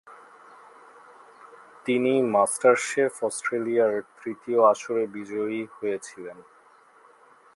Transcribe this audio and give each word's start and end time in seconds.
তিনি 1.85 2.13
"master 2.31 2.75
chef 2.87 3.13
Australia" 3.23 3.85
র 3.87 3.95
তৃতীয় 4.19 4.59
আসরে 4.63 5.03
বিজয়ী 5.07 5.61
হয়েছিলেন। 5.77 6.37